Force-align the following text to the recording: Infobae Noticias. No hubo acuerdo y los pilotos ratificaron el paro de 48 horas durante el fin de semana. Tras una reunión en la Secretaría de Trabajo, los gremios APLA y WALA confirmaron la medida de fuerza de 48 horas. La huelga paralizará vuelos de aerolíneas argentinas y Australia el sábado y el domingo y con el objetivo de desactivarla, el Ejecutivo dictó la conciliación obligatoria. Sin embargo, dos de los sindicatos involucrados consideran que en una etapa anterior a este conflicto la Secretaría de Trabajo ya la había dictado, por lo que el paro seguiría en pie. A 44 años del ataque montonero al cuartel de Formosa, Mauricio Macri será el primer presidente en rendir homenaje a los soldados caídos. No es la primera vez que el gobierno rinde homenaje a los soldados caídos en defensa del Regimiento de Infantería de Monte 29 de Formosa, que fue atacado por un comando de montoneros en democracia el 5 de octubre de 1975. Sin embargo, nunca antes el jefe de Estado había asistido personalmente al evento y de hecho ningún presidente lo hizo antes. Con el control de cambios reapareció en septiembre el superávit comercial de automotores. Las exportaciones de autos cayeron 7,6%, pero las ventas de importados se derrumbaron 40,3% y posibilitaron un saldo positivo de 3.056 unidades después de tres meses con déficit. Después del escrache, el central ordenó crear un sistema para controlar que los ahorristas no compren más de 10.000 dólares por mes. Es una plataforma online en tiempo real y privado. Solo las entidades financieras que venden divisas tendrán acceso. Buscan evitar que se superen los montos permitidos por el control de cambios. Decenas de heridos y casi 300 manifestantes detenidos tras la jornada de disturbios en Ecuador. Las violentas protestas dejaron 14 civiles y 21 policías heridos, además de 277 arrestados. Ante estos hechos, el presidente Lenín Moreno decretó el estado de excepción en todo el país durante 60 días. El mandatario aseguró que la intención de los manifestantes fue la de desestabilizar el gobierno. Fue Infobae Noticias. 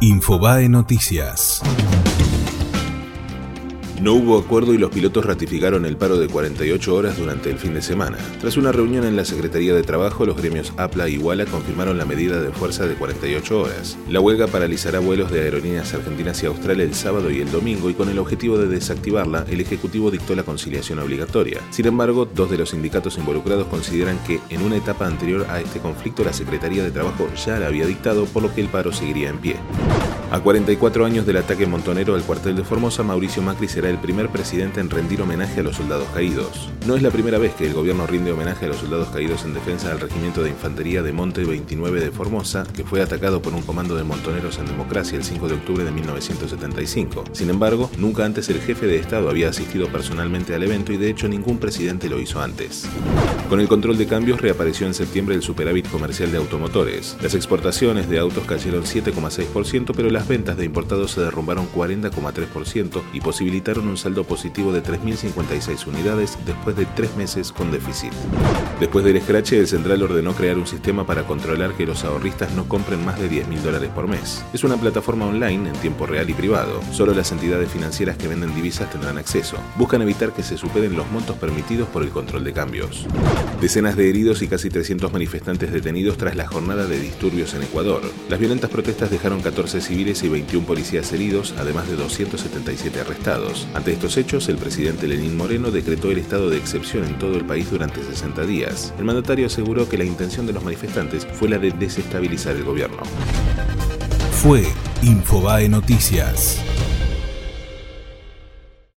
Infobae 0.00 0.68
Noticias. 0.68 1.60
No 4.00 4.14
hubo 4.14 4.38
acuerdo 4.38 4.72
y 4.72 4.78
los 4.78 4.92
pilotos 4.92 5.26
ratificaron 5.26 5.84
el 5.84 5.96
paro 5.96 6.18
de 6.18 6.28
48 6.28 6.94
horas 6.94 7.18
durante 7.18 7.50
el 7.50 7.58
fin 7.58 7.74
de 7.74 7.82
semana. 7.82 8.16
Tras 8.40 8.56
una 8.56 8.70
reunión 8.70 9.04
en 9.04 9.16
la 9.16 9.24
Secretaría 9.24 9.74
de 9.74 9.82
Trabajo, 9.82 10.24
los 10.24 10.36
gremios 10.36 10.72
APLA 10.76 11.08
y 11.08 11.18
WALA 11.18 11.46
confirmaron 11.46 11.98
la 11.98 12.04
medida 12.04 12.40
de 12.40 12.52
fuerza 12.52 12.86
de 12.86 12.94
48 12.94 13.60
horas. 13.60 13.98
La 14.08 14.20
huelga 14.20 14.46
paralizará 14.46 15.00
vuelos 15.00 15.32
de 15.32 15.42
aerolíneas 15.42 15.94
argentinas 15.94 16.40
y 16.44 16.46
Australia 16.46 16.84
el 16.84 16.94
sábado 16.94 17.28
y 17.32 17.40
el 17.40 17.50
domingo 17.50 17.90
y 17.90 17.94
con 17.94 18.08
el 18.08 18.20
objetivo 18.20 18.56
de 18.56 18.68
desactivarla, 18.68 19.44
el 19.50 19.60
Ejecutivo 19.60 20.12
dictó 20.12 20.36
la 20.36 20.44
conciliación 20.44 21.00
obligatoria. 21.00 21.60
Sin 21.70 21.86
embargo, 21.86 22.24
dos 22.24 22.52
de 22.52 22.58
los 22.58 22.70
sindicatos 22.70 23.18
involucrados 23.18 23.66
consideran 23.66 24.18
que 24.24 24.38
en 24.48 24.62
una 24.62 24.76
etapa 24.76 25.08
anterior 25.08 25.44
a 25.50 25.60
este 25.60 25.80
conflicto 25.80 26.22
la 26.22 26.32
Secretaría 26.32 26.84
de 26.84 26.92
Trabajo 26.92 27.26
ya 27.34 27.58
la 27.58 27.66
había 27.66 27.86
dictado, 27.86 28.26
por 28.26 28.44
lo 28.44 28.54
que 28.54 28.60
el 28.60 28.68
paro 28.68 28.92
seguiría 28.92 29.30
en 29.30 29.38
pie. 29.38 29.56
A 30.30 30.40
44 30.40 31.06
años 31.06 31.24
del 31.24 31.38
ataque 31.38 31.66
montonero 31.66 32.14
al 32.14 32.22
cuartel 32.22 32.54
de 32.54 32.62
Formosa, 32.62 33.02
Mauricio 33.02 33.40
Macri 33.40 33.66
será 33.66 33.88
el 33.88 33.96
primer 33.96 34.28
presidente 34.28 34.78
en 34.78 34.90
rendir 34.90 35.22
homenaje 35.22 35.60
a 35.60 35.62
los 35.62 35.76
soldados 35.76 36.06
caídos. 36.12 36.68
No 36.86 36.96
es 36.96 37.02
la 37.02 37.10
primera 37.10 37.38
vez 37.38 37.54
que 37.54 37.66
el 37.66 37.72
gobierno 37.72 38.06
rinde 38.06 38.32
homenaje 38.32 38.66
a 38.66 38.68
los 38.68 38.76
soldados 38.76 39.08
caídos 39.08 39.46
en 39.46 39.54
defensa 39.54 39.88
del 39.88 40.00
Regimiento 40.00 40.42
de 40.42 40.50
Infantería 40.50 41.02
de 41.02 41.14
Monte 41.14 41.44
29 41.44 42.00
de 42.00 42.10
Formosa, 42.10 42.66
que 42.76 42.84
fue 42.84 43.00
atacado 43.00 43.40
por 43.40 43.54
un 43.54 43.62
comando 43.62 43.96
de 43.96 44.04
montoneros 44.04 44.58
en 44.58 44.66
democracia 44.66 45.16
el 45.16 45.24
5 45.24 45.48
de 45.48 45.54
octubre 45.54 45.84
de 45.84 45.92
1975. 45.92 47.24
Sin 47.32 47.48
embargo, 47.48 47.90
nunca 47.96 48.26
antes 48.26 48.50
el 48.50 48.60
jefe 48.60 48.86
de 48.86 48.96
Estado 48.96 49.30
había 49.30 49.48
asistido 49.48 49.88
personalmente 49.88 50.54
al 50.54 50.62
evento 50.62 50.92
y 50.92 50.98
de 50.98 51.08
hecho 51.08 51.26
ningún 51.28 51.56
presidente 51.56 52.10
lo 52.10 52.20
hizo 52.20 52.42
antes. 52.42 52.86
Con 53.48 53.60
el 53.60 53.68
control 53.68 53.96
de 53.96 54.06
cambios 54.06 54.42
reapareció 54.42 54.86
en 54.86 54.92
septiembre 54.92 55.34
el 55.34 55.42
superávit 55.42 55.88
comercial 55.88 56.30
de 56.30 56.36
automotores. 56.36 57.16
Las 57.22 57.34
exportaciones 57.34 58.10
de 58.10 58.18
autos 58.18 58.44
cayeron 58.44 58.84
7,6%, 58.84 59.92
pero 59.96 60.17
las 60.18 60.26
ventas 60.26 60.56
de 60.56 60.64
importados 60.64 61.12
se 61.12 61.20
derrumbaron 61.20 61.68
40,3% 61.72 63.02
y 63.12 63.20
posibilitaron 63.20 63.86
un 63.86 63.96
saldo 63.96 64.24
positivo 64.24 64.72
de 64.72 64.82
3.056 64.82 65.86
unidades 65.86 66.36
después 66.44 66.74
de 66.74 66.86
tres 66.86 67.14
meses 67.14 67.52
con 67.52 67.70
déficit. 67.70 68.12
Después 68.80 69.04
del 69.04 69.14
escrache, 69.14 69.60
el 69.60 69.68
central 69.68 70.02
ordenó 70.02 70.34
crear 70.34 70.58
un 70.58 70.66
sistema 70.66 71.06
para 71.06 71.24
controlar 71.24 71.74
que 71.74 71.86
los 71.86 72.02
ahorristas 72.02 72.50
no 72.54 72.68
compren 72.68 73.04
más 73.04 73.20
de 73.20 73.30
10.000 73.30 73.60
dólares 73.60 73.90
por 73.94 74.08
mes. 74.08 74.44
Es 74.52 74.64
una 74.64 74.76
plataforma 74.76 75.24
online 75.24 75.68
en 75.68 75.76
tiempo 75.76 76.04
real 76.04 76.28
y 76.28 76.34
privado. 76.34 76.80
Solo 76.90 77.14
las 77.14 77.30
entidades 77.30 77.70
financieras 77.70 78.16
que 78.16 78.26
venden 78.26 78.56
divisas 78.56 78.90
tendrán 78.90 79.18
acceso. 79.18 79.56
Buscan 79.76 80.02
evitar 80.02 80.32
que 80.32 80.42
se 80.42 80.58
superen 80.58 80.96
los 80.96 81.08
montos 81.12 81.36
permitidos 81.36 81.88
por 81.90 82.02
el 82.02 82.10
control 82.10 82.42
de 82.42 82.52
cambios. 82.52 83.06
Decenas 83.60 83.94
de 83.94 84.10
heridos 84.10 84.42
y 84.42 84.48
casi 84.48 84.68
300 84.68 85.12
manifestantes 85.12 85.72
detenidos 85.72 86.18
tras 86.18 86.34
la 86.34 86.48
jornada 86.48 86.86
de 86.86 86.98
disturbios 86.98 87.54
en 87.54 87.62
Ecuador. 87.62 88.02
Las 88.28 88.40
violentas 88.40 88.68
protestas 88.68 89.12
dejaron 89.12 89.42
14 89.42 89.80
civiles 90.08 90.22
y 90.22 90.28
21 90.28 90.66
policías 90.66 91.12
heridos, 91.12 91.54
además 91.58 91.88
de 91.88 91.96
277 91.96 93.00
arrestados. 93.00 93.66
Ante 93.74 93.92
estos 93.92 94.16
hechos, 94.16 94.48
el 94.48 94.56
presidente 94.56 95.06
Lenín 95.06 95.36
Moreno 95.36 95.70
decretó 95.70 96.10
el 96.10 96.18
estado 96.18 96.48
de 96.50 96.56
excepción 96.56 97.04
en 97.04 97.18
todo 97.18 97.36
el 97.36 97.44
país 97.44 97.70
durante 97.70 98.02
60 98.02 98.42
días. 98.46 98.94
El 98.98 99.04
mandatario 99.04 99.46
aseguró 99.46 99.88
que 99.88 99.98
la 99.98 100.04
intención 100.04 100.46
de 100.46 100.52
los 100.52 100.64
manifestantes 100.64 101.26
fue 101.26 101.48
la 101.48 101.58
de 101.58 101.72
desestabilizar 101.72 102.56
el 102.56 102.64
gobierno. 102.64 103.02
Fue 104.32 104.64
Infobae 105.02 105.68
Noticias. 105.68 106.62